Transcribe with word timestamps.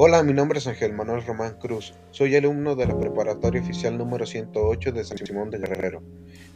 Hola, 0.00 0.22
mi 0.22 0.32
nombre 0.32 0.60
es 0.60 0.66
Ángel 0.68 0.92
Manuel 0.92 1.26
Román 1.26 1.58
Cruz. 1.58 1.92
Soy 2.12 2.36
alumno 2.36 2.76
de 2.76 2.86
la 2.86 2.96
Preparatoria 2.96 3.60
Oficial 3.60 3.98
número 3.98 4.26
108 4.26 4.92
de 4.92 5.02
San 5.02 5.18
Simón 5.18 5.50
de 5.50 5.58
Guerrero. 5.58 6.04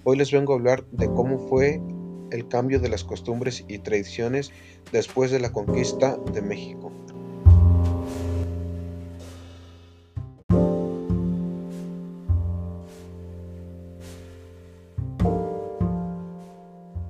Hoy 0.04 0.16
les 0.16 0.30
vengo 0.30 0.52
a 0.52 0.56
hablar 0.58 0.84
de 0.92 1.08
cómo 1.08 1.40
fue 1.48 1.80
el 2.30 2.46
cambio 2.46 2.78
de 2.78 2.88
las 2.88 3.02
costumbres 3.02 3.64
y 3.66 3.80
tradiciones 3.80 4.52
después 4.92 5.32
de 5.32 5.40
la 5.40 5.50
conquista 5.50 6.16
de 6.32 6.40
México. 6.40 6.92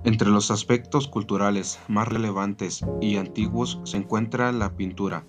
Entre 0.05 0.31
los 0.31 0.51
aspectos 0.51 1.09
culturales 1.09 1.79
más 1.89 2.09
relevantes 2.09 2.81
y 3.03 3.19
antiguos 3.19 3.81
se 3.85 3.99
encuentra 3.99 4.51
la 4.53 4.75
pintura. 4.79 5.27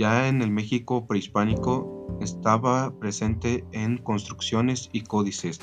Ya 0.00 0.28
en 0.28 0.40
el 0.40 0.50
México 0.50 1.06
prehispánico 1.06 2.16
estaba 2.22 2.90
presente 2.98 3.66
en 3.72 3.98
construcciones 3.98 4.88
y 4.94 5.02
códices 5.02 5.60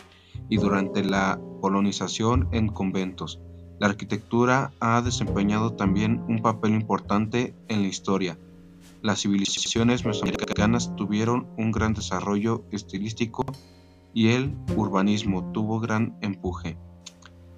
y 0.48 0.58
durante 0.58 1.04
la 1.04 1.42
colonización 1.60 2.48
en 2.52 2.68
conventos. 2.68 3.42
La 3.80 3.88
arquitectura 3.88 4.74
ha 4.80 5.02
desempeñado 5.02 5.74
también 5.74 6.24
un 6.28 6.44
papel 6.44 6.76
importante 6.76 7.56
en 7.68 7.82
la 7.82 7.88
historia. 7.88 8.38
Las 9.02 9.24
civilizaciones 9.24 10.06
mesoamericanas 10.06 10.96
tuvieron 10.96 11.48
un 11.58 11.72
gran 11.72 11.96
desarrollo 11.96 12.64
estilístico 12.72 13.44
y 14.14 14.28
el 14.34 14.56
urbanismo 14.76 15.52
tuvo 15.52 15.80
gran 15.80 16.16
empuje. 16.22 16.78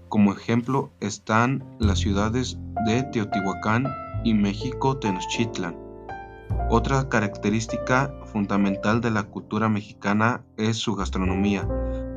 Como 0.07 0.31
ejemplo 0.31 0.93
están 1.01 1.75
las 1.77 1.99
ciudades 1.99 2.57
de 2.87 3.03
Teotihuacán 3.03 3.85
y 4.23 4.33
México 4.33 4.95
Tenochtitlan. 4.95 5.88
Otra 6.69 7.09
característica 7.09 8.13
fundamental 8.25 9.01
de 9.01 9.11
la 9.11 9.23
cultura 9.23 9.69
mexicana 9.69 10.43
es 10.57 10.77
su 10.77 10.95
gastronomía, 10.95 11.67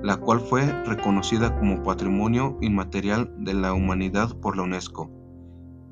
la 0.02 0.16
cual 0.18 0.40
fue 0.40 0.66
reconocida 0.84 1.58
como 1.58 1.82
Patrimonio 1.82 2.58
Inmaterial 2.60 3.32
de 3.38 3.54
la 3.54 3.72
Humanidad 3.72 4.36
por 4.36 4.56
la 4.56 4.64
UNESCO, 4.64 5.10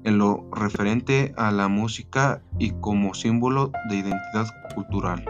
en 0.05 0.18
lo 0.18 0.48
referente 0.52 1.33
a 1.36 1.50
la 1.52 1.68
música 1.68 2.42
y 2.58 2.72
como 2.72 3.14
símbolo 3.14 3.72
de 3.88 3.96
identidad 3.96 4.46
cultural. 4.74 5.24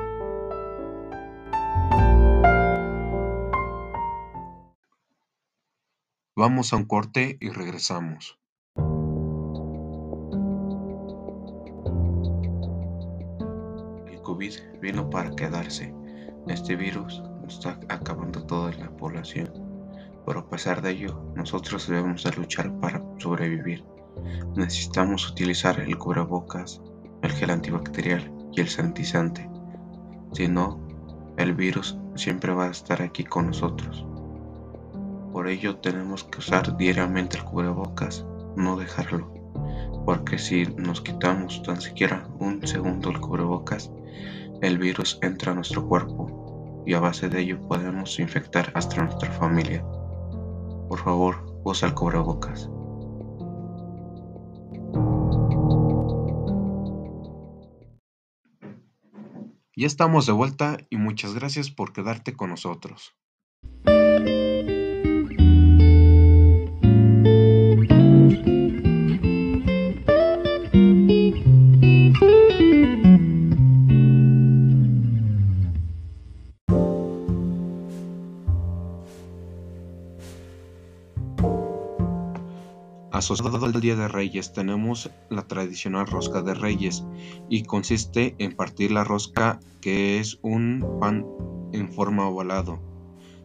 Vamos 6.35 6.73
a 6.73 6.77
un 6.77 6.85
corte 6.87 7.37
y 7.41 7.51
regresamos. 7.51 8.40
Vino 14.81 15.11
para 15.11 15.37
quedarse. 15.37 15.95
Este 16.47 16.75
virus 16.75 17.23
está 17.47 17.79
acabando 17.91 18.43
toda 18.47 18.73
la 18.73 18.89
población. 18.91 19.53
Pero 20.25 20.41
a 20.41 20.49
pesar 20.49 20.81
de 20.81 20.93
ello, 20.93 21.23
nosotros 21.35 21.87
debemos 21.87 22.25
de 22.25 22.33
luchar 22.33 22.73
para 22.81 23.05
sobrevivir. 23.19 23.85
Necesitamos 24.57 25.29
utilizar 25.31 25.79
el 25.81 25.99
cubrebocas, 25.99 26.81
el 27.21 27.33
gel 27.33 27.51
antibacterial 27.51 28.33
y 28.53 28.63
el 28.63 28.69
sanitizante. 28.69 29.51
Si 30.33 30.49
no, 30.49 30.81
el 31.37 31.55
virus 31.55 31.99
siempre 32.15 32.55
va 32.55 32.67
a 32.67 32.71
estar 32.71 33.03
aquí 33.03 33.25
con 33.25 33.49
nosotros. 33.49 34.07
Por 35.35 35.49
ello 35.49 35.77
tenemos 35.77 36.25
que 36.25 36.39
usar 36.39 36.79
diariamente 36.79 37.37
el 37.37 37.45
cubrebocas, 37.45 38.25
no 38.57 38.77
dejarlo, 38.77 39.33
porque 40.07 40.39
si 40.39 40.65
nos 40.77 41.03
quitamos 41.03 41.63
tan 41.63 41.81
siquiera 41.81 42.27
un 42.39 42.67
segundo 42.67 43.11
el 43.11 43.21
cubrebocas, 43.21 43.93
el 44.63 44.79
virus 44.79 45.19
entra 45.23 45.53
a 45.53 45.55
nuestro 45.55 45.87
cuerpo 45.89 46.83
y 46.87 46.95
a 46.95 47.01
base 47.01 47.29
de 47.29 47.41
ello 47.41 47.67
podemos 47.67 48.19
infectar 48.19 48.73
hasta 48.75 49.03
nuestra 49.03 49.31
familia. 49.33 49.83
Por 50.89 50.99
favor, 50.99 51.61
usa 51.65 51.89
el 51.89 51.95
cubrebocas. 51.95 52.69
Ya 59.77 59.87
estamos 59.87 60.27
de 60.27 60.33
vuelta 60.33 60.77
y 60.91 60.97
muchas 60.99 61.35
gracias 61.35 61.71
por 61.71 61.93
quedarte 61.95 62.35
con 62.37 62.51
nosotros. 62.51 63.17
Asociado 83.13 83.67
al 83.67 83.81
Día 83.81 83.97
de 83.97 84.07
Reyes 84.07 84.53
tenemos 84.53 85.11
la 85.31 85.43
tradicional 85.43 86.07
rosca 86.07 86.43
de 86.43 86.55
Reyes 86.55 87.05
y 87.49 87.65
consiste 87.65 88.37
en 88.39 88.55
partir 88.55 88.93
la 88.93 89.03
rosca 89.03 89.59
que 89.81 90.21
es 90.21 90.39
un 90.43 90.99
pan 91.01 91.27
en 91.73 91.93
forma 91.93 92.29
ovalado, 92.29 92.79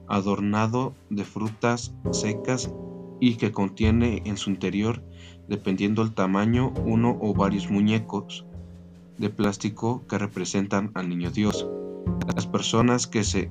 adornado 0.08 0.94
de 1.10 1.26
frutas 1.26 1.96
secas 2.12 2.72
y 3.20 3.38
que 3.38 3.52
contiene 3.52 4.22
en 4.26 4.38
su 4.38 4.52
interior, 4.52 5.04
dependiendo 5.48 6.04
el 6.04 6.14
tamaño, 6.14 6.72
uno 6.86 7.18
o 7.20 7.34
varios 7.34 7.72
muñecos 7.72 8.46
de 9.18 9.32
plástico 9.32 10.06
que 10.08 10.20
representan 10.20 10.92
al 10.94 11.10
niño 11.10 11.32
Dios. 11.32 11.68
Las 12.36 12.46
personas 12.46 13.08
que 13.08 13.24
se 13.24 13.50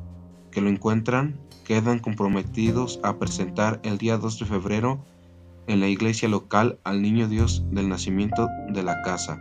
que 0.53 0.61
lo 0.61 0.71
encuentran 0.71 1.41
quedan 1.65 1.99
comprometidos 1.99 3.01
a 3.03 3.19
presentar 3.19 3.81
el 3.83 3.99
día 3.99 4.19
2 4.19 4.39
de 4.39 4.45
febrero 4.45 5.05
en 5.67 5.81
la 5.81 5.89
iglesia 5.89 6.29
local 6.29 6.79
al 6.85 7.03
niño 7.03 7.29
Dios 7.29 7.65
del 7.71 7.89
nacimiento 7.89 8.49
de 8.69 8.83
la 8.83 9.03
casa, 9.03 9.39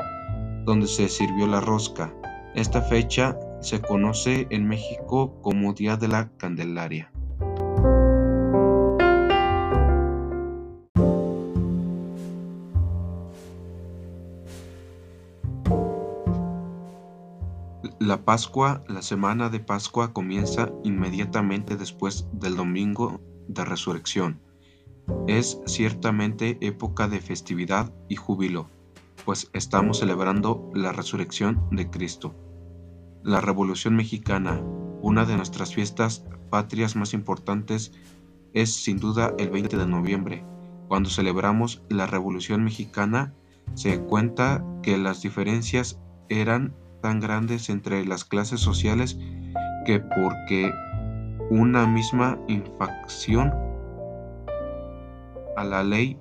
donde 0.66 0.88
se 0.88 1.10
sirvió 1.10 1.48
la 1.48 1.62
rosca. 1.62 2.14
Esta 2.56 2.82
fecha 2.82 3.38
se 3.62 3.82
conoce 3.82 4.48
en 4.50 4.68
México 4.68 5.40
como 5.42 5.74
Día 5.74 5.98
de 5.98 6.08
la 6.08 6.30
Candelaria. 6.38 7.12
La 18.00 18.26
Pascua, 18.26 18.84
la 18.90 19.02
semana 19.02 19.50
de 19.50 19.62
Pascua 19.62 20.12
comienza 20.12 20.70
inmediatamente 20.84 21.78
después 21.78 22.28
del 22.34 22.58
domingo 22.58 23.22
de 23.48 23.64
resurrección. 23.64 24.42
Es 25.28 25.62
ciertamente 25.66 26.58
época 26.62 27.08
de 27.08 27.20
festividad 27.20 27.94
y 28.10 28.16
júbilo, 28.16 28.70
pues 29.26 29.50
estamos 29.54 30.00
celebrando 30.00 30.70
la 30.74 30.92
resurrección 30.92 31.68
de 31.72 31.90
Cristo. 31.90 32.36
La 33.24 33.42
Revolución 33.42 33.96
Mexicana, 33.96 34.62
una 35.02 35.26
de 35.26 35.38
nuestras 35.38 35.74
fiestas 35.74 36.26
patrias 36.50 36.96
más 36.96 37.14
importantes, 37.14 37.94
es 38.54 38.74
sin 38.74 39.00
duda 39.00 39.34
el 39.38 39.50
20 39.50 39.78
de 39.78 39.88
noviembre. 39.88 40.46
Cuando 40.88 41.10
celebramos 41.10 41.82
la 41.90 42.06
Revolución 42.06 42.64
Mexicana, 42.64 43.34
se 43.74 44.00
cuenta 44.02 44.64
que 44.84 44.98
las 44.98 45.22
diferencias 45.22 46.00
eran 46.30 46.76
tan 47.02 47.20
grandes 47.20 47.70
entre 47.70 48.06
las 48.06 48.24
clases 48.26 48.60
sociales 48.60 49.18
que 49.86 50.00
porque 50.00 50.72
una 51.50 51.86
misma 51.86 52.40
infacción 52.48 53.73
a 55.56 55.64
la 55.64 55.84
ley, 55.84 56.18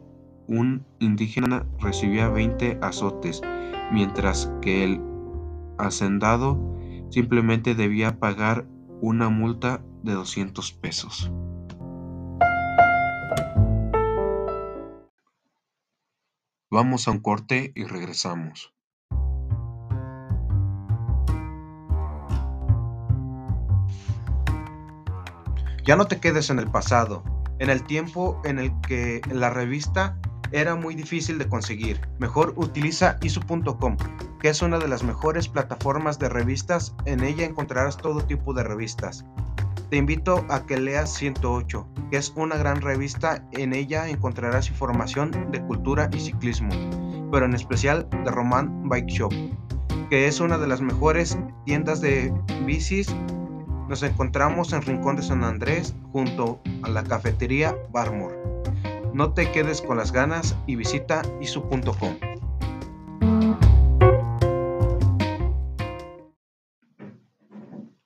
un 0.46 0.84
indígena 0.98 1.66
recibía 1.78 2.28
20 2.28 2.78
azotes, 2.82 3.42
mientras 3.92 4.50
que 4.60 4.84
el 4.84 5.00
hacendado 5.78 6.58
simplemente 7.10 7.74
debía 7.74 8.18
pagar 8.18 8.66
una 9.00 9.28
multa 9.28 9.82
de 10.02 10.12
200 10.12 10.72
pesos. 10.72 11.30
Vamos 16.70 17.06
a 17.06 17.10
un 17.10 17.18
corte 17.18 17.72
y 17.74 17.84
regresamos. 17.84 18.72
Ya 25.84 25.96
no 25.96 26.06
te 26.06 26.20
quedes 26.20 26.48
en 26.48 26.60
el 26.60 26.70
pasado 26.70 27.24
en 27.62 27.70
el 27.70 27.84
tiempo 27.84 28.42
en 28.44 28.58
el 28.58 28.72
que 28.80 29.20
la 29.30 29.48
revista 29.48 30.18
era 30.50 30.74
muy 30.74 30.96
difícil 30.96 31.38
de 31.38 31.48
conseguir. 31.48 32.00
Mejor 32.18 32.54
utiliza 32.56 33.18
isu.com, 33.22 33.96
que 34.40 34.48
es 34.48 34.62
una 34.62 34.80
de 34.80 34.88
las 34.88 35.04
mejores 35.04 35.46
plataformas 35.46 36.18
de 36.18 36.28
revistas. 36.28 36.92
En 37.06 37.22
ella 37.22 37.44
encontrarás 37.44 37.96
todo 37.96 38.20
tipo 38.20 38.52
de 38.52 38.64
revistas. 38.64 39.24
Te 39.90 39.96
invito 39.96 40.44
a 40.48 40.66
que 40.66 40.76
leas 40.76 41.14
108, 41.14 41.86
que 42.10 42.16
es 42.16 42.32
una 42.34 42.56
gran 42.56 42.80
revista. 42.80 43.46
En 43.52 43.72
ella 43.74 44.08
encontrarás 44.08 44.68
información 44.68 45.30
de 45.52 45.62
cultura 45.62 46.10
y 46.12 46.18
ciclismo, 46.18 46.74
pero 47.30 47.46
en 47.46 47.54
especial 47.54 48.08
de 48.10 48.30
Roman 48.32 48.88
Bike 48.88 49.08
Shop, 49.08 49.32
que 50.10 50.26
es 50.26 50.40
una 50.40 50.58
de 50.58 50.66
las 50.66 50.80
mejores 50.80 51.38
tiendas 51.64 52.00
de 52.00 52.34
bicis. 52.66 53.14
Nos 53.88 54.02
encontramos 54.02 54.72
en 54.72 54.82
Rincón 54.82 55.16
de 55.16 55.22
San 55.22 55.44
Andrés 55.44 55.94
junto 56.12 56.60
a 56.82 56.88
la 56.88 57.04
cafetería 57.04 57.76
Barmore. 57.90 58.36
No 59.14 59.34
te 59.34 59.52
quedes 59.52 59.82
con 59.82 59.96
las 59.96 60.12
ganas 60.12 60.56
y 60.66 60.76
visita 60.76 61.22
isu.com. 61.40 62.16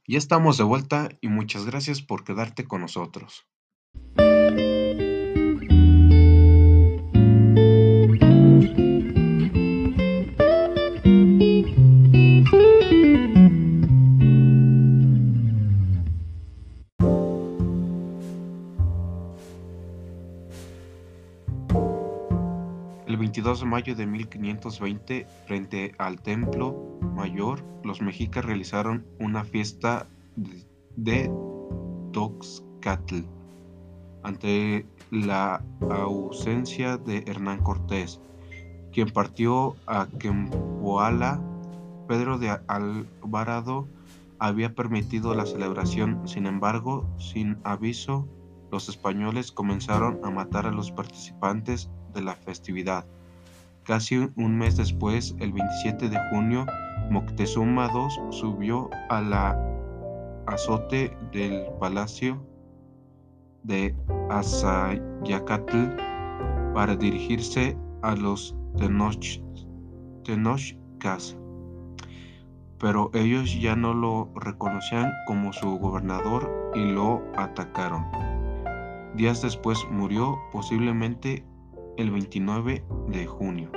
Ya 0.09 0.19
estamos 0.19 0.57
de 0.57 0.65
vuelta 0.65 1.09
y 1.21 1.29
muchas 1.29 1.67
gracias 1.67 2.01
por 2.01 2.23
quedarte 2.23 2.65
con 2.65 2.81
nosotros. 2.81 3.47
El 23.57 23.61
22 23.61 23.61
de 23.61 23.67
mayo 23.67 23.97
de 23.97 24.07
1520, 24.07 25.27
frente 25.47 25.95
al 25.97 26.21
Templo 26.21 26.99
Mayor, 27.01 27.65
los 27.85 28.03
mexicas 28.03 28.45
realizaron 28.45 29.07
una 29.19 29.45
fiesta 29.45 30.07
de 30.97 31.31
Toxcatl 32.13 33.23
ante 34.25 34.85
la 35.11 35.63
ausencia 35.89 36.99
de 36.99 37.25
Hernán 37.27 37.63
Cortés, 37.63 38.21
quien 38.93 39.09
partió 39.09 39.75
a 39.87 40.07
Kempoala. 40.19 41.41
Pedro 42.09 42.37
de 42.37 42.59
Alvarado 42.67 43.89
había 44.39 44.75
permitido 44.75 45.35
la 45.35 45.47
celebración, 45.47 46.29
sin 46.29 46.45
embargo, 46.45 47.09
sin 47.19 47.57
aviso, 47.65 48.29
los 48.71 48.91
españoles 48.91 49.51
comenzaron 49.51 50.21
a 50.25 50.31
matar 50.31 50.67
a 50.67 50.73
los 50.73 50.91
participantes 50.93 51.89
de 52.13 52.21
la 52.21 52.35
festividad. 52.35 53.07
Casi 53.87 54.17
un 54.17 54.59
mes 54.59 54.77
después, 54.77 55.37
el 55.39 55.53
27 55.53 56.09
de 56.09 56.19
junio, 56.31 56.67
Moctezuma 57.09 57.89
II 57.95 58.33
subió 58.33 58.91
a 59.11 59.21
la 59.21 59.57
azote 60.49 61.17
del 61.31 61.67
palacio 61.79 62.45
de 63.63 63.95
Azayacatl 64.29 65.95
para 66.75 66.97
dirigirse 66.97 67.79
a 68.03 68.17
los 68.17 68.57
Tenochcas, 68.77 69.39
pero 72.81 73.13
ellos 73.15 73.57
ya 73.61 73.77
no 73.77 73.95
lo 73.95 74.33
reconocían 74.35 75.13
como 75.29 75.53
su 75.53 75.79
gobernador 75.79 76.73
y 76.75 76.87
lo 76.87 77.23
atacaron. 77.37 78.05
Días 79.15 79.43
después 79.43 79.79
murió, 79.93 80.37
posiblemente 80.51 81.45
el 81.97 82.11
29 82.11 82.85
de 83.09 83.27
junio. 83.27 83.71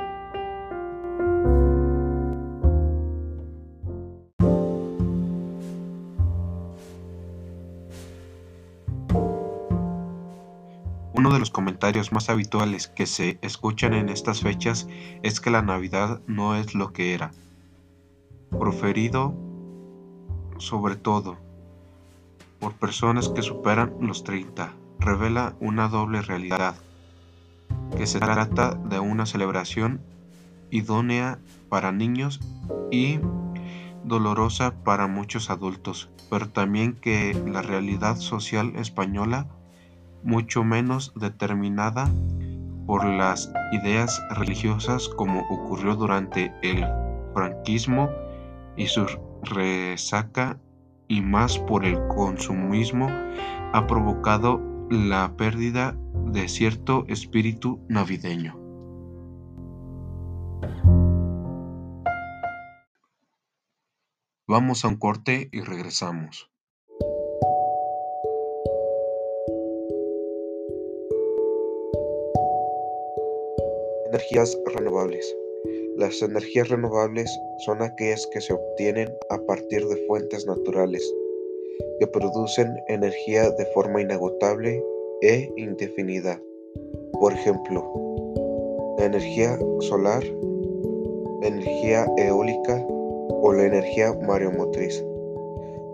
Uno 11.13 11.33
de 11.33 11.39
los 11.39 11.51
comentarios 11.51 12.12
más 12.12 12.30
habituales 12.30 12.88
que 12.88 13.06
se 13.06 13.39
escuchan 13.42 13.94
en 13.94 14.10
estas 14.10 14.42
fechas 14.42 14.88
es 15.21 15.42
que 15.42 15.50
la 15.50 15.62
Navidad 15.62 16.21
no 16.27 16.56
es 16.56 16.75
lo 16.75 16.94
que 16.94 17.13
era, 17.13 17.31
proferido 18.51 19.33
sobre 20.57 20.95
todo 20.95 21.38
por 22.60 22.74
personas 22.74 23.30
que 23.30 23.42
superan 23.42 23.94
los 24.01 24.24
30, 24.24 24.74
revela 25.00 25.56
una 25.60 25.88
doble 25.88 26.21
realidad 26.21 26.75
que 27.95 28.07
se 28.07 28.19
trata 28.19 28.75
de 28.75 29.00
una 29.00 29.25
celebración 29.25 30.01
idónea 30.71 31.39
para 31.69 31.91
niños 31.91 32.39
y 32.91 33.19
dolorosa 34.03 34.74
para 34.83 35.07
muchos 35.07 35.50
adultos, 35.50 36.09
pero 36.30 36.50
también 36.50 36.94
que 36.94 37.33
la 37.47 37.62
realidad 37.62 38.18
social 38.18 38.74
española, 38.75 39.47
mucho 40.24 40.63
menos 40.63 41.13
determinada 41.15 42.09
por 42.86 43.06
las 43.06 43.51
ideas 43.71 44.21
religiosas 44.31 45.09
como 45.09 45.42
ocurrió 45.50 45.95
durante 45.95 46.51
el 46.63 46.85
franquismo 47.33 48.09
y 48.75 48.88
su 48.88 49.06
resaca 49.44 50.57
y 51.07 51.21
más 51.21 51.59
por 51.59 51.85
el 51.85 52.00
consumismo, 52.07 53.07
ha 53.74 53.85
provocado 53.88 54.62
la 54.89 55.33
pérdida 55.38 55.95
de 56.31 56.48
cierto 56.48 57.06
espíritu 57.08 57.80
navideño. 57.88 58.54
Vamos 64.48 64.86
a 64.86 64.90
un 64.90 64.98
corte 64.98 65.50
y 65.52 65.62
regresamos. 65.62 66.52
Energías 74.08 74.58
renovables. 74.66 75.36
Las 75.98 76.22
energías 76.22 76.70
renovables 76.70 77.30
son 77.66 77.81
aquellas 77.81 78.28
que 78.28 78.42
se 78.42 78.54
obtienen 78.54 79.16
a 79.30 79.40
partir 79.40 79.86
de 79.88 79.98
fuentes 80.08 80.46
naturales, 80.46 81.04
que 82.00 82.08
producen 82.08 82.76
energía 82.88 83.50
de 83.50 83.66
forma 83.74 84.02
inagotable 84.02 84.84
e 85.21 85.51
indefinida. 85.57 86.42
Por 87.19 87.33
ejemplo, 87.33 87.83
la 88.98 89.06
energía 89.06 89.57
solar, 89.80 90.24
la 91.42 91.48
energía 91.48 92.06
eólica 92.18 92.86
o 92.88 93.54
la 93.54 93.66
energía 93.66 94.13
mareomotriz. 94.27 95.04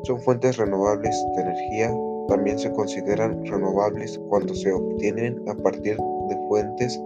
Son 0.03 0.19
fuentes 0.21 0.57
renovables 0.57 1.15
de 1.35 1.41
energía, 1.41 1.95
también 2.27 2.59
se 2.59 2.71
consideran 2.71 3.45
renovables 3.45 4.19
cuando 4.29 4.53
se 4.53 4.71
obtienen 4.71 5.41
a 5.47 5.55
partir 5.55 5.97
de 5.97 6.47
fuentes 6.47 6.99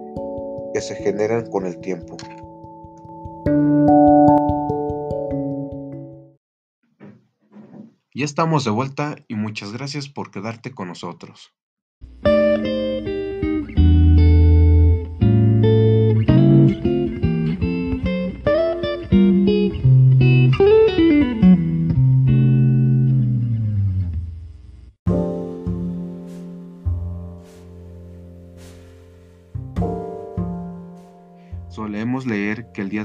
que 0.74 0.81
se 0.81 0.95
generan 0.95 1.50
con 1.50 1.66
el 1.66 1.80
tiempo. 1.80 2.18
Ya 8.14 8.26
estamos 8.26 8.66
de 8.66 8.71
vuelta 8.71 9.16
y 9.30 9.35
muchas 9.35 9.71
gracias 9.71 10.09
por 10.09 10.30
quedarte 10.30 10.73
con 10.73 10.90
nosotros. 10.90 11.54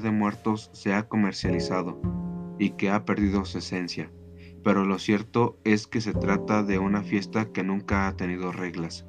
De 0.00 0.10
Muertos 0.10 0.70
se 0.72 0.94
ha 0.94 1.08
comercializado 1.08 2.00
y 2.58 2.70
que 2.70 2.90
ha 2.90 3.04
perdido 3.04 3.44
su 3.44 3.58
esencia, 3.58 4.10
pero 4.62 4.84
lo 4.84 4.98
cierto 4.98 5.58
es 5.64 5.86
que 5.86 6.00
se 6.00 6.12
trata 6.12 6.62
de 6.62 6.78
una 6.78 7.02
fiesta 7.02 7.46
que 7.52 7.62
nunca 7.62 8.08
ha 8.08 8.16
tenido 8.16 8.52
reglas 8.52 9.06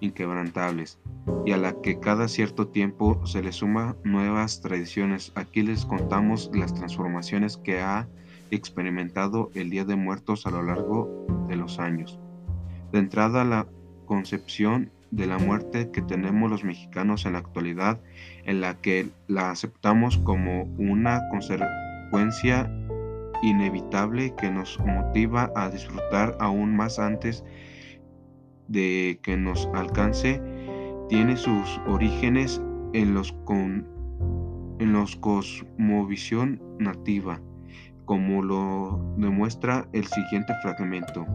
inquebrantables 0.00 0.98
y 1.44 1.52
a 1.52 1.56
la 1.56 1.80
que 1.80 1.98
cada 1.98 2.28
cierto 2.28 2.68
tiempo 2.68 3.24
se 3.26 3.42
le 3.42 3.52
suma 3.52 3.96
nuevas 4.04 4.60
tradiciones. 4.60 5.32
Aquí 5.34 5.62
les 5.62 5.84
contamos 5.84 6.50
las 6.54 6.74
transformaciones 6.74 7.56
que 7.56 7.80
ha 7.80 8.08
experimentado 8.50 9.50
el 9.54 9.70
Día 9.70 9.84
de 9.84 9.96
Muertos 9.96 10.46
a 10.46 10.50
lo 10.50 10.62
largo 10.62 11.26
de 11.48 11.56
los 11.56 11.78
años. 11.78 12.18
De 12.92 12.98
entrada, 12.98 13.44
la 13.44 13.66
concepción 14.06 14.90
de 15.10 15.26
la 15.26 15.38
muerte 15.38 15.90
que 15.90 16.02
tenemos 16.02 16.50
los 16.50 16.64
mexicanos 16.64 17.24
en 17.26 17.32
la 17.34 17.38
actualidad, 17.38 18.00
en 18.44 18.60
la 18.60 18.74
que 18.74 19.08
la 19.26 19.50
aceptamos 19.50 20.18
como 20.18 20.64
una 20.78 21.22
consecuencia 21.30 22.70
inevitable 23.42 24.34
que 24.36 24.50
nos 24.50 24.78
motiva 24.80 25.52
a 25.54 25.70
disfrutar 25.70 26.36
aún 26.40 26.76
más 26.76 26.98
antes 26.98 27.44
de 28.66 29.18
que 29.22 29.36
nos 29.36 29.68
alcance, 29.74 30.42
tiene 31.08 31.36
sus 31.36 31.80
orígenes 31.86 32.60
en 32.92 33.14
los, 33.14 33.32
con, 33.44 33.86
en 34.78 34.92
los 34.92 35.16
cosmovisión 35.16 36.60
nativa, 36.78 37.40
como 38.04 38.42
lo 38.42 39.00
demuestra 39.16 39.88
el 39.92 40.06
siguiente 40.06 40.52
fragmento. 40.62 41.26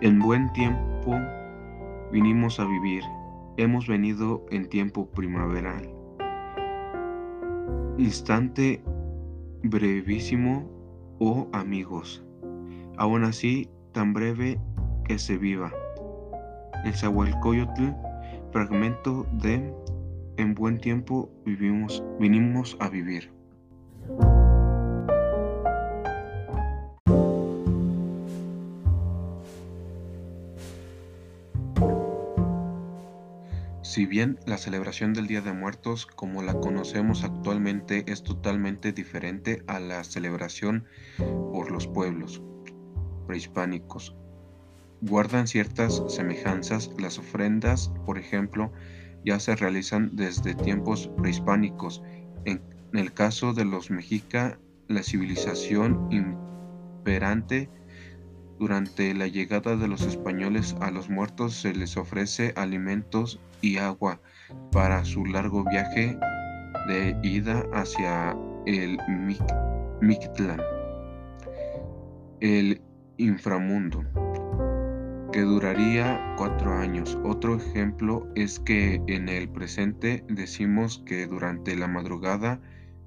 En 0.00 0.20
buen 0.20 0.50
tiempo 0.52 1.18
vinimos 2.12 2.58
a 2.60 2.64
vivir. 2.64 3.02
Hemos 3.56 3.86
venido 3.86 4.44
en 4.50 4.68
tiempo 4.68 5.08
primaveral. 5.10 5.88
Instante 7.98 8.82
brevísimo, 9.62 10.70
oh 11.18 11.48
amigos, 11.52 12.24
aún 12.96 13.24
así 13.24 13.68
tan 13.92 14.12
breve 14.12 14.60
que 15.04 15.18
se 15.18 15.36
viva. 15.36 15.72
El 16.84 16.94
Zahualcoyotl, 16.94 17.92
fragmento 18.52 19.26
de 19.32 19.74
En 20.36 20.54
buen 20.54 20.78
tiempo 20.78 21.28
vivimos, 21.44 22.04
vinimos 22.20 22.76
a 22.78 22.88
vivir. 22.88 23.32
Si 33.98 34.06
bien 34.06 34.38
la 34.46 34.58
celebración 34.58 35.12
del 35.12 35.26
Día 35.26 35.40
de 35.40 35.52
Muertos 35.52 36.06
como 36.06 36.40
la 36.44 36.54
conocemos 36.54 37.24
actualmente 37.24 38.04
es 38.06 38.22
totalmente 38.22 38.92
diferente 38.92 39.64
a 39.66 39.80
la 39.80 40.04
celebración 40.04 40.84
por 41.16 41.72
los 41.72 41.88
pueblos 41.88 42.40
prehispánicos, 43.26 44.14
guardan 45.00 45.48
ciertas 45.48 46.00
semejanzas. 46.06 46.92
Las 46.96 47.18
ofrendas, 47.18 47.90
por 48.06 48.18
ejemplo, 48.18 48.70
ya 49.24 49.40
se 49.40 49.56
realizan 49.56 50.14
desde 50.14 50.54
tiempos 50.54 51.10
prehispánicos. 51.16 52.00
En 52.44 52.62
el 52.92 53.12
caso 53.12 53.52
de 53.52 53.64
los 53.64 53.90
mexica, 53.90 54.60
la 54.86 55.02
civilización 55.02 56.06
imperante 56.12 57.68
durante 58.58 59.14
la 59.14 59.26
llegada 59.26 59.76
de 59.76 59.88
los 59.88 60.02
españoles 60.02 60.74
a 60.80 60.90
los 60.90 61.08
muertos 61.08 61.54
se 61.54 61.74
les 61.74 61.96
ofrece 61.96 62.52
alimentos 62.56 63.40
y 63.60 63.78
agua 63.78 64.20
para 64.72 65.04
su 65.04 65.24
largo 65.24 65.64
viaje 65.64 66.18
de 66.88 67.16
ida 67.22 67.64
hacia 67.72 68.36
el 68.66 68.98
Mictlán, 70.00 70.60
el 72.40 72.80
inframundo, 73.16 74.04
que 75.32 75.42
duraría 75.42 76.34
cuatro 76.36 76.72
años. 76.72 77.18
Otro 77.24 77.56
ejemplo 77.56 78.26
es 78.34 78.58
que 78.58 79.02
en 79.06 79.28
el 79.28 79.48
presente 79.48 80.24
decimos 80.28 81.02
que 81.06 81.26
durante 81.26 81.76
la 81.76 81.88
madrugada 81.88 82.60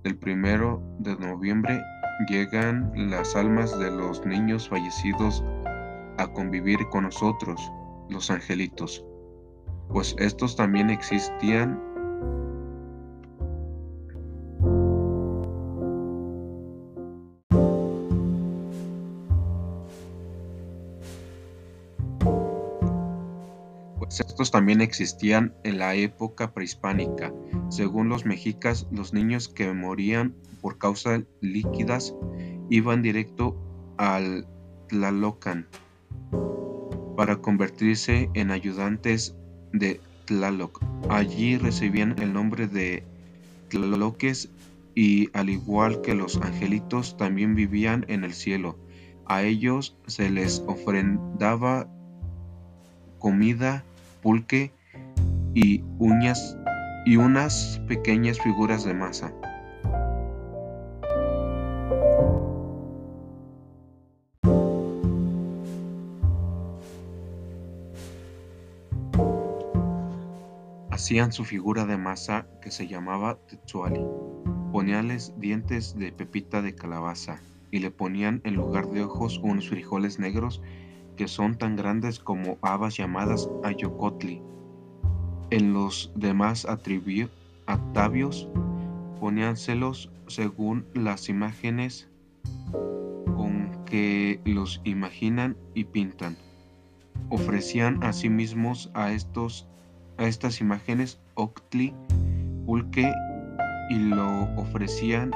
del 0.03 0.17
primero 0.17 0.81
de 1.00 1.15
noviembre 1.15 1.81
llegan 2.28 2.92
las 2.96 3.36
almas 3.36 3.78
de 3.80 3.92
los 3.92 4.25
niños 4.25 4.70
fallecidos 4.70 5.44
a 6.18 6.28
convivir 6.28 6.80
con 6.90 7.04
nosotros, 7.04 7.60
los 8.10 8.30
angelitos, 8.30 9.06
pues 9.90 10.16
estos 10.20 10.56
también 10.56 10.90
existían 10.90 11.82
también 24.50 24.81
existían 24.81 25.53
en 25.63 25.77
la 25.77 25.93
época 25.93 26.53
prehispánica. 26.53 27.31
Según 27.69 28.10
los 28.10 28.25
mexicas, 28.25 28.88
los 28.91 29.13
niños 29.13 29.48
que 29.48 29.71
morían 29.74 30.33
por 30.62 30.79
causas 30.79 31.21
líquidas 31.41 32.15
iban 32.69 33.03
directo 33.03 33.55
al 33.98 34.48
Tlalocan 34.88 35.67
para 37.15 37.38
convertirse 37.38 38.31
en 38.33 38.50
ayudantes 38.50 39.36
de 39.74 40.00
Tlaloc. 40.25 40.81
Allí 41.10 41.57
recibían 41.57 42.15
el 42.19 42.33
nombre 42.33 42.67
de 42.67 43.03
Tlaloques 43.69 44.50
y 44.95 45.29
al 45.33 45.50
igual 45.50 46.01
que 46.01 46.15
los 46.15 46.38
angelitos 46.38 47.17
también 47.17 47.55
vivían 47.55 48.05
en 48.07 48.24
el 48.24 48.33
cielo. 48.33 48.77
A 49.25 49.43
ellos 49.43 49.95
se 50.07 50.29
les 50.29 50.63
ofrendaba 50.67 51.88
comida, 53.19 53.86
pulque 54.22 54.72
y 55.54 55.84
uñas 56.00 56.58
y 57.06 57.18
unas 57.18 57.82
pequeñas 57.88 58.40
figuras 58.40 58.86
de 58.86 58.94
masa. 58.94 59.34
Hacían 70.92 71.32
su 71.32 71.46
figura 71.46 71.86
de 71.86 71.98
masa 71.98 72.48
que 72.62 72.70
se 72.70 72.88
llamaba 72.88 73.40
Tetsuali. 73.48 74.06
Poníanles 74.72 75.34
dientes 75.38 75.98
de 75.98 76.12
pepita 76.12 76.62
de 76.62 76.75
calabaza 76.75 77.42
y 77.72 77.80
le 77.80 77.90
ponían 77.90 78.42
en 78.44 78.56
lugar 78.56 78.88
de 78.90 79.04
ojos 79.04 79.40
unos 79.44 79.68
frijoles 79.68 80.20
negros 80.20 80.62
que 81.22 81.28
son 81.28 81.56
tan 81.56 81.75
grandes 81.75 82.18
como 82.18 82.58
habas 82.63 82.98
llamadas 82.98 83.48
ayocotli. 83.63 84.42
En 85.51 85.72
los 85.72 86.12
demás 86.16 86.66
atavios 87.68 88.50
poníanselos 89.20 90.10
según 90.25 90.84
las 90.96 91.30
imágenes 91.30 92.10
con 93.36 93.86
que 93.86 94.42
los 94.46 94.82
imaginan 94.84 95.56
y 95.75 95.84
pintan. 95.84 96.36
Ofrecían 97.30 98.04
a 98.04 98.13
sí 98.13 98.28
mismos 98.28 98.90
a 98.96 99.12
estos 99.12 99.68
a 100.18 100.25
estas 100.25 100.60
imágenes 100.60 101.20
Octli, 101.36 101.94
Pulque 102.66 103.13
y 103.92 103.96
lo 103.96 104.46
ofrecían 104.58 105.30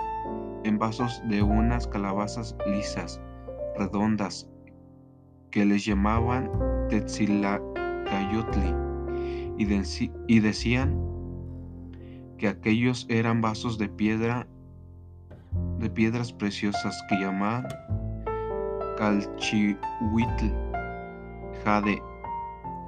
en 0.63 0.80
vasos 0.80 1.22
de 1.30 1.44
unas 1.44 1.86
calabazas 1.86 2.56
lisas, 2.65 3.22
redondas, 3.77 4.50
que 5.55 5.65
les 5.65 5.85
llamaban 5.85 6.51
Tetzilacayotli, 6.89 8.75
y, 9.57 10.39
decían 10.41 11.00
que 12.38 12.50
aquellos 12.50 13.05
eran 13.07 13.39
vasos 13.39 13.77
de 13.77 13.88
piedra, 13.88 14.45
de 15.79 15.89
piedras 15.89 16.33
preciosas 16.33 17.01
que 17.07 17.15
llamaban 17.15 17.65
Calchihuitl, 18.97 20.51
Jade 21.63 22.03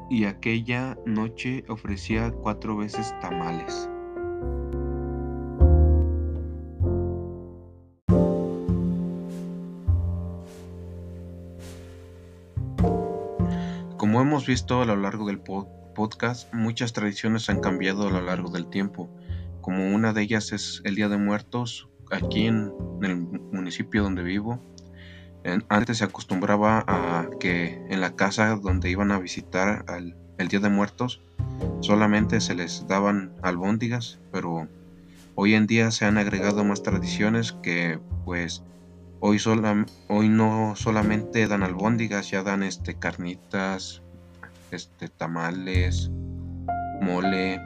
y 0.09 0.25
aquella 0.25 0.97
noche 1.05 1.63
ofrecía 1.69 2.31
cuatro 2.31 2.75
veces 2.75 3.15
tamales. 3.21 3.89
Hemos 14.37 14.45
visto 14.45 14.83
a 14.83 14.85
lo 14.85 14.95
largo 14.95 15.25
del 15.25 15.39
podcast, 15.39 16.53
muchas 16.53 16.93
tradiciones 16.93 17.49
han 17.49 17.59
cambiado 17.59 18.07
a 18.07 18.11
lo 18.11 18.21
largo 18.21 18.51
del 18.51 18.67
tiempo. 18.67 19.09
Como 19.61 19.95
una 19.95 20.13
de 20.13 20.21
ellas 20.21 20.51
es 20.51 20.79
el 20.83 20.93
Día 20.93 21.09
de 21.09 21.17
Muertos, 21.17 21.89
aquí 22.11 22.45
en 22.45 22.71
el 23.01 23.15
municipio 23.15 24.03
donde 24.03 24.21
vivo, 24.21 24.61
antes 25.69 25.97
se 25.97 26.03
acostumbraba 26.03 26.85
a 26.87 27.27
que 27.39 27.83
en 27.89 27.99
la 27.99 28.15
casa 28.15 28.55
donde 28.57 28.91
iban 28.91 29.11
a 29.11 29.17
visitar 29.17 29.85
el 30.37 30.47
Día 30.47 30.59
de 30.59 30.69
Muertos 30.69 31.23
solamente 31.79 32.39
se 32.39 32.53
les 32.53 32.85
daban 32.87 33.33
albóndigas, 33.41 34.19
pero 34.31 34.67
hoy 35.33 35.55
en 35.55 35.65
día 35.65 35.89
se 35.89 36.05
han 36.05 36.19
agregado 36.19 36.63
más 36.63 36.83
tradiciones 36.83 37.53
que 37.53 37.99
pues 38.23 38.61
hoy, 39.19 39.39
hoy 40.09 40.29
no 40.29 40.75
solamente 40.75 41.47
dan 41.47 41.63
albóndigas, 41.63 42.29
ya 42.29 42.43
dan 42.43 42.61
este 42.61 42.99
carnitas, 42.99 44.03
este 44.71 45.07
tamales, 45.07 46.09
mole, 47.01 47.61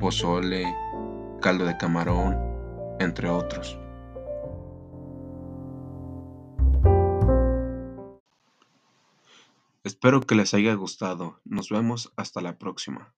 pozole, 0.00 0.64
caldo 1.40 1.64
de 1.64 1.76
camarón, 1.76 2.36
entre 3.00 3.28
otros. 3.28 3.78
Espero 9.84 10.22
que 10.22 10.34
les 10.34 10.54
haya 10.54 10.74
gustado. 10.74 11.40
Nos 11.44 11.68
vemos 11.68 12.12
hasta 12.16 12.40
la 12.40 12.58
próxima. 12.58 13.12